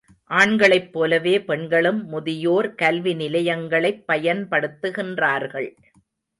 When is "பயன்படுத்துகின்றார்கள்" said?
4.07-5.71